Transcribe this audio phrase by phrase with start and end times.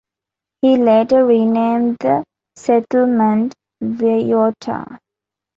[0.63, 2.23] He later renamed the
[2.55, 3.53] settlement
[3.83, 4.97] Wiota.